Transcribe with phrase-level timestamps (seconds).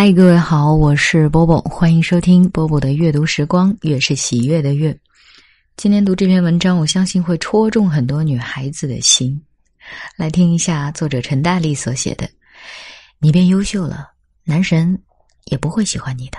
[0.00, 4.96] 嗨，各位好，我是波波，欢迎收听波波的阅读时光，越是喜悦的越。
[5.76, 9.42] 今天读这篇文章，我相信会戳中很多女孩子的心。
[10.16, 12.30] 来听一下作者陈大力所写的
[13.18, 14.08] ：“你变优秀了，
[14.44, 14.96] 男神
[15.46, 16.38] 也不会喜欢你的。”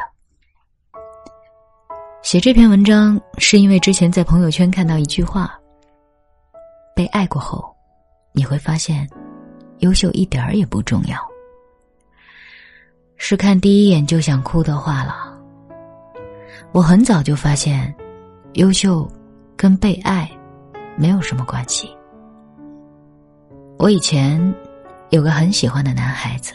[2.24, 5.54] 写这篇文章是因为之前在朋友圈看到一句话
[6.96, 7.76] ：“被爱过后，
[8.32, 9.06] 你会发现，
[9.80, 11.20] 优秀一点儿也不重要。”
[13.22, 15.14] 是看第一眼就想哭的话了。
[16.72, 17.94] 我很早就发现，
[18.54, 19.08] 优秀
[19.58, 20.28] 跟被爱
[20.96, 21.88] 没有什么关系。
[23.78, 24.42] 我以前
[25.10, 26.54] 有个很喜欢的男孩子，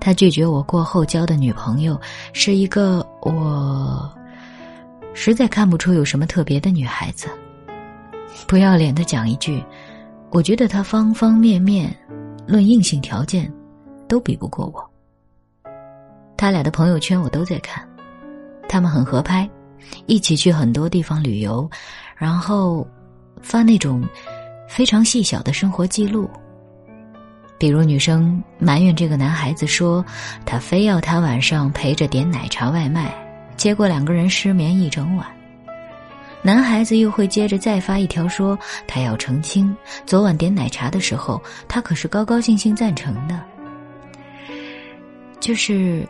[0.00, 2.00] 他拒绝我过后交的女朋友
[2.32, 4.10] 是一个我
[5.12, 7.28] 实在看不出有什么特别的女孩子。
[8.46, 9.62] 不要脸的讲一句，
[10.30, 11.94] 我觉得他方方面面，
[12.46, 13.52] 论硬性条件，
[14.08, 14.87] 都比不过我。
[16.38, 17.86] 他俩的朋友圈我都在看，
[18.68, 19.50] 他们很合拍，
[20.06, 21.68] 一起去很多地方旅游，
[22.16, 22.86] 然后
[23.42, 24.02] 发那种
[24.68, 26.30] 非常细小的生活记录。
[27.58, 30.04] 比如女生埋怨这个男孩子说
[30.46, 33.12] 他非要他晚上陪着点奶茶外卖，
[33.56, 35.26] 结果两个人失眠一整晚。
[36.40, 43.42] 男孩子又会接着再发一条说他要澄清，昨晚点奶茶的时候他可是高高兴兴赞成的，
[45.40, 46.06] 就是。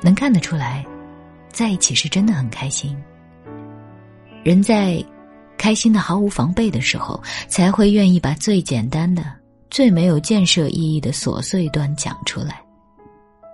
[0.00, 0.84] 能看得出来，
[1.50, 2.96] 在一起是真的很开心。
[4.44, 5.04] 人在
[5.56, 9.24] 开心的毫无防备的时候，才会愿意把最简单的、
[9.70, 12.62] 最没有建设意义的琐碎端讲出来，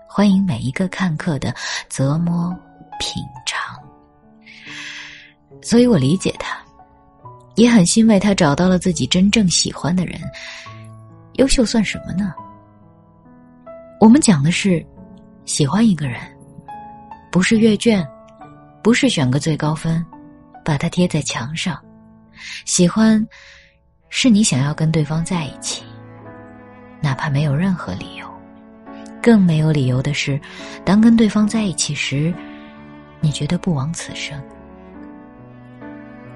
[0.06, 1.54] 欢迎每一个看客的
[1.88, 2.54] 折磨
[3.00, 3.74] 品尝。
[5.62, 6.58] 所以我理解他，
[7.54, 10.20] 也很欣慰他找到了自己真正喜欢的人。
[11.34, 12.34] 优秀算什么呢？
[13.98, 14.84] 我们讲的是
[15.46, 16.20] 喜欢一个人。
[17.34, 18.08] 不是阅卷，
[18.80, 20.06] 不是选个最高分，
[20.64, 21.76] 把它贴在墙上。
[22.64, 23.20] 喜欢，
[24.08, 25.82] 是你想要跟对方在一起，
[27.00, 28.24] 哪怕没有任何理由。
[29.20, 30.40] 更没有理由的是，
[30.84, 32.32] 当跟对方在一起时，
[33.18, 34.40] 你觉得不枉此生。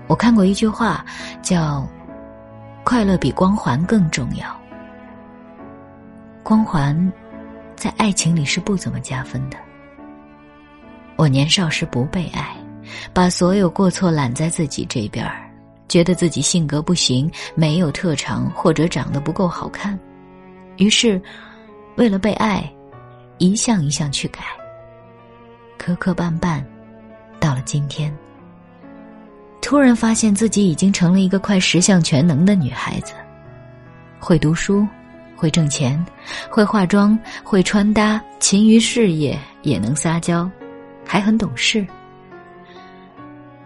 [0.09, 1.07] 我看过一句话，
[1.41, 1.89] 叫
[2.83, 4.61] “快乐比光环更重要”。
[6.43, 7.13] 光环，
[7.77, 9.57] 在爱情里是不怎么加分的。
[11.19, 12.57] 我年少时不被爱，
[13.13, 15.51] 把所有过错揽在自己这边儿，
[15.89, 19.99] 觉得自己性格不行，没有特长或者长得不够好看，
[20.77, 21.21] 于是，
[21.97, 22.73] 为了被爱，
[23.39, 24.43] 一项一项去改，
[25.77, 26.63] 磕磕绊绊，
[27.41, 28.17] 到了今天，
[29.61, 33.13] 突然发现自己已经成了一个快十项全能的女孩子，
[34.21, 34.87] 会读书，
[35.35, 36.01] 会挣钱，
[36.49, 40.49] 会化妆，会穿搭，勤于事业，也能撒娇。
[41.11, 41.87] 还很懂事，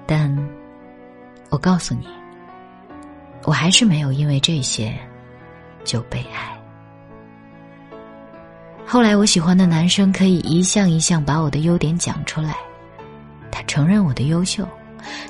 [0.07, 0.33] 但，
[1.51, 2.07] 我告诉你，
[3.43, 4.97] 我还是没有因为这些
[5.83, 6.57] 就被爱。
[8.87, 12.55] 后来我喜欢的男生可以一项一项把我的优点讲出来，
[13.51, 14.67] 他承认我的优秀，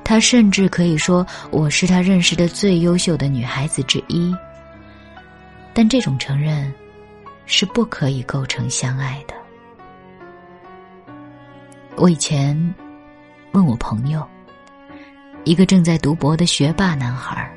[0.05, 4.37] 他甚至可以说我是他认识的最优秀的女孩子之一。
[5.73, 6.71] 但这种承认，
[7.47, 9.35] 是不可以构成相爱的。
[11.97, 12.57] 我以前
[13.53, 14.27] 问我朋友，
[15.45, 17.49] 一个正在读博的学霸男孩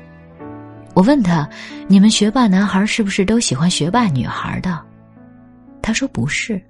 [0.94, 1.48] 我问他
[1.88, 4.80] ：“你们学霸男孩是不是都喜欢学霸女孩的？”
[5.82, 6.62] 他说：“不是。”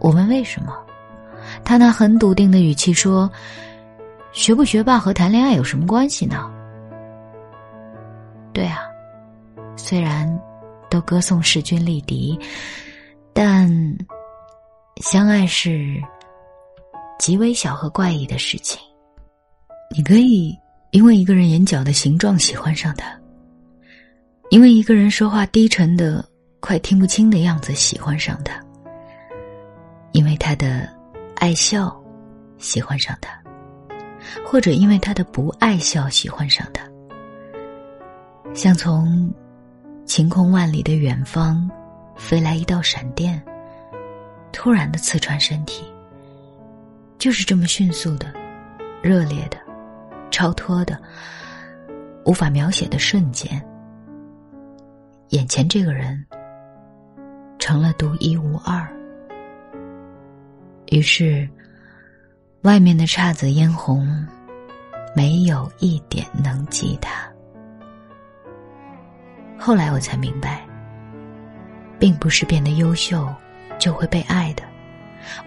[0.00, 0.72] 我问为什么，
[1.64, 3.30] 他那很笃定的语气说
[4.32, 6.50] ：“学不学霸和谈恋爱有什么关系呢？”
[8.54, 8.80] 对啊，
[9.76, 10.26] 虽然
[10.88, 12.38] 都歌颂势均力敌，
[13.34, 13.68] 但
[15.02, 16.00] 相爱是。
[17.18, 18.80] 极微小和怪异的事情，
[19.94, 20.56] 你可以
[20.90, 23.18] 因为一个人眼角的形状喜欢上他，
[24.50, 26.24] 因为一个人说话低沉的
[26.60, 28.60] 快听不清的样子喜欢上他，
[30.12, 30.88] 因为他的
[31.36, 31.94] 爱笑
[32.58, 33.30] 喜欢上他，
[34.44, 36.82] 或者因为他的不爱笑喜欢上他，
[38.54, 39.32] 像从
[40.04, 41.68] 晴空万里的远方
[42.14, 43.42] 飞来一道闪电，
[44.52, 45.84] 突然的刺穿身体。
[47.26, 48.32] 就是这么迅速的、
[49.02, 49.58] 热烈的、
[50.30, 50.96] 超脱的、
[52.24, 53.60] 无法描写的瞬间，
[55.30, 56.24] 眼前这个人
[57.58, 58.88] 成了独一无二。
[60.92, 61.48] 于是，
[62.62, 64.06] 外面的姹紫嫣红
[65.16, 67.28] 没有一点能及他。
[69.58, 70.64] 后来我才明白，
[71.98, 73.28] 并不是变得优秀
[73.80, 74.62] 就会被爱的。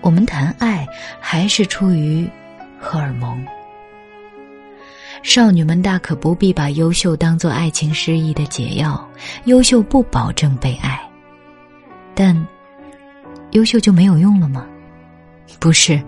[0.02, 0.88] 我们谈爱
[1.20, 2.30] 还是出于
[2.80, 3.46] 荷尔蒙。
[5.22, 9.06] 少女们大可不必把优秀当做爱情失意的解药，
[9.46, 11.00] 优秀不保证被爱，
[12.16, 12.48] 但
[13.52, 14.66] 优秀就没有用了吗？
[15.60, 16.02] 不是，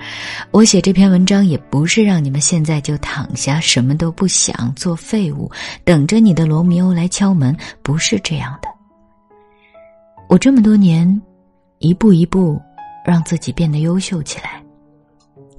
[0.51, 5.51] 我写这篇文章也不是让你们现在就躺下什么都不想做废物，
[5.83, 8.69] 等着你的罗密欧来敲门，不是这样的。
[10.29, 11.21] 我这么多年，
[11.79, 12.61] 一步一步
[13.05, 14.63] 让自己变得优秀起来，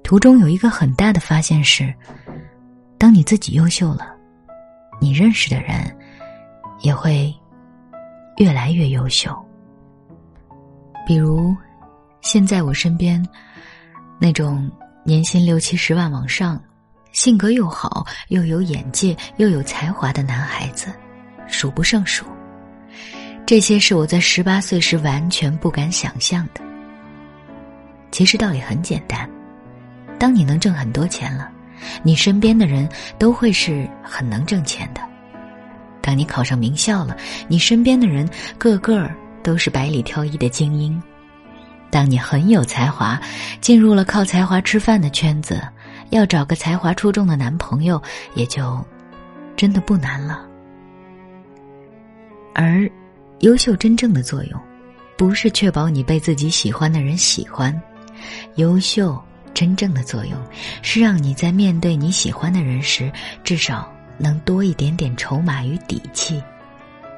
[0.03, 1.93] 途中有一个很大的发现是。
[2.99, 4.15] 当你自己优秀了，
[5.01, 5.75] 你认识的人
[6.83, 7.35] 也会
[8.37, 9.37] 越来越优秀。
[11.05, 11.53] 比如，
[12.21, 13.21] 现在我身边
[14.21, 14.71] 那种
[15.05, 16.63] 年薪六七十万往上、
[17.11, 20.95] 性格又好、又有眼界、又有才华的男孩子，
[21.49, 22.25] 数不胜数。
[23.45, 26.61] 这些是我在十八岁时完全不敢想象的。
[28.13, 29.29] 其实道理很简单，
[30.19, 31.51] 当你能挣很多钱了。
[32.05, 32.89] 你身边的人
[33.19, 35.01] 都会是很能挣钱的。
[36.01, 37.17] 当你考上名校了，
[37.49, 39.11] 你身边的人个个
[39.43, 41.03] 都是百里挑一的精英。
[41.91, 43.21] 当你很有才华，
[43.61, 45.61] 进入了靠才华吃饭的圈子，
[46.11, 48.01] 要找个才华出众的男朋友
[48.35, 48.85] 也就
[49.57, 50.47] 真的不难了。
[52.55, 52.89] 而
[53.41, 54.61] 优秀真正的作用，
[55.17, 57.77] 不是确保你被自己喜欢的人喜欢，
[58.57, 59.23] 优秀。
[59.55, 60.33] 真正的作用
[60.81, 63.13] 是让你在面对你喜欢的人时，
[63.45, 63.87] 至少
[64.17, 66.43] 能多一点点筹码与底气，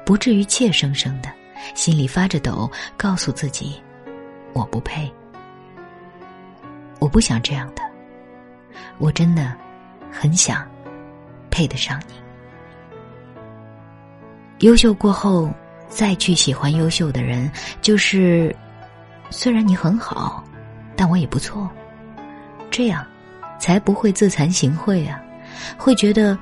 [0.05, 1.31] 不至于怯生生的，
[1.75, 3.81] 心里发着抖，告诉自己
[4.51, 5.09] ：“我不配，
[6.99, 7.81] 我不想这样的。”
[8.99, 9.55] 我真的
[10.11, 10.69] 很想
[11.49, 12.15] 配得上你。
[14.59, 15.49] 优秀过后，
[15.87, 17.49] 再去喜欢优秀的人，
[17.81, 18.53] 就是
[19.29, 20.43] 虽然你很好，
[20.95, 21.69] 但我也不错。
[22.71, 23.05] 这样，
[23.59, 25.21] 才不会自惭形秽啊！
[25.77, 26.37] 会觉得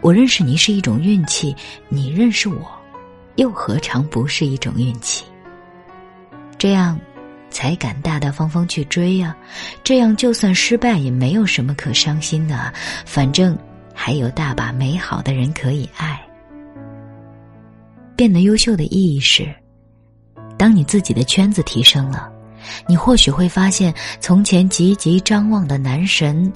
[0.00, 1.56] 我认识你是一种运气，
[1.88, 2.70] 你认识我，
[3.36, 5.24] 又何尝不是一种运气？
[6.56, 6.98] 这样，
[7.50, 9.36] 才敢大大方方去追呀！
[9.82, 12.72] 这样，就算失败也没有什么可伤心的，
[13.04, 13.58] 反正
[13.92, 16.20] 还有大把美好的人可以爱。
[18.14, 19.52] 变得优秀的意义是，
[20.56, 22.32] 当你自己的圈子提升了。
[22.86, 26.52] 你或许会发现，从前积极张望的男神，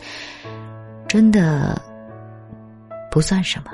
[1.09, 1.81] 真的
[3.11, 3.71] 不算什么。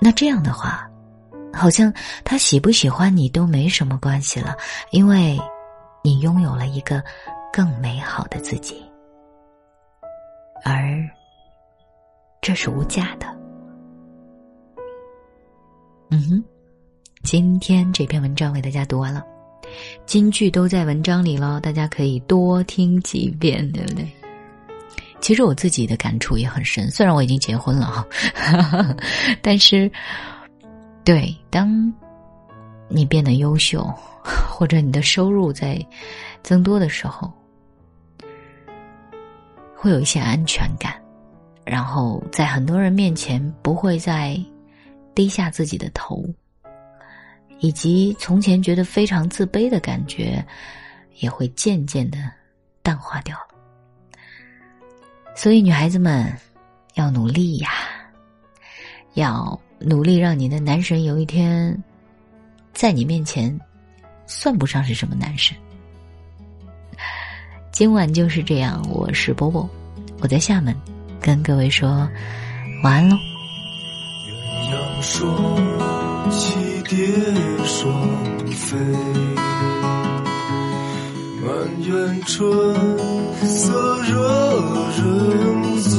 [0.00, 0.88] 那这样的话，
[1.52, 1.92] 好像
[2.24, 4.56] 他喜不喜欢你都没什么关系了，
[4.92, 5.38] 因为
[6.02, 7.02] 你拥有了一个
[7.52, 8.82] 更美好的自己，
[10.64, 10.98] 而
[12.40, 13.26] 这是无价的。
[16.12, 16.44] 嗯哼，
[17.22, 19.22] 今天这篇文章为大家读完了。
[20.06, 24.08] 金句都在文章里了，大家可以多听几遍，对不对？
[25.20, 28.06] 其实我自己的感触也很深，虽然我已经结婚了哈，
[29.42, 29.90] 但是，
[31.04, 31.92] 对，当
[32.88, 33.84] 你变得优秀，
[34.48, 35.78] 或者你的收入在
[36.42, 37.30] 增多的时候，
[39.76, 40.94] 会有一些安全感，
[41.66, 44.38] 然后在很多人面前不会再
[45.14, 46.24] 低下自己的头。
[47.60, 50.44] 以及从前觉得非常自卑的感觉，
[51.20, 52.18] 也会渐渐的
[52.82, 53.36] 淡化掉。
[55.36, 56.34] 所以，女孩子们
[56.94, 57.70] 要努力呀，
[59.14, 61.76] 要努力让你的男神有一天
[62.72, 63.58] 在你面前
[64.26, 65.56] 算不上是什么男神。
[67.72, 69.68] 今晚就是这样，我是波波，
[70.20, 70.74] 我在厦门
[71.20, 72.08] 跟各位说
[72.82, 73.16] 晚安喽。
[74.26, 75.89] 鸳鸯双
[76.88, 77.06] 蝶
[77.64, 78.08] 双
[78.50, 78.76] 飞，
[81.40, 81.48] 满
[81.82, 82.74] 园春
[83.46, 84.12] 色惹
[84.96, 85.02] 人
[85.82, 85.90] 醉。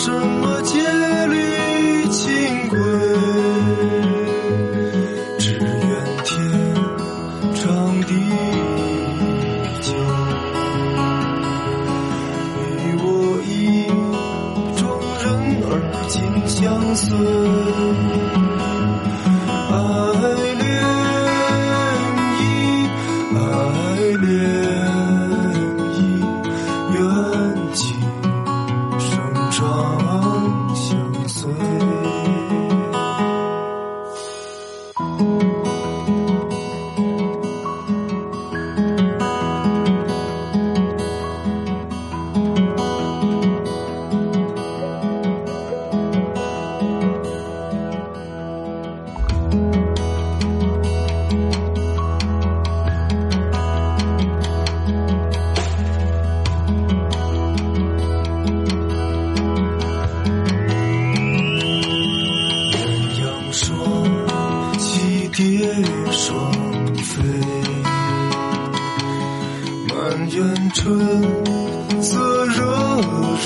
[0.00, 1.07] 什么结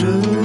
[0.02, 0.41] 人